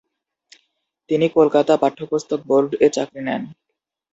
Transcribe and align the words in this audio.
তিনি 1.09 1.25
কলকাতা 1.37 1.73
পাঠ্যপুস্তক 1.83 2.39
বোর্ড 2.49 2.69
এ 2.79 2.87
চাকরি 2.95 3.21
নেন। 3.27 3.41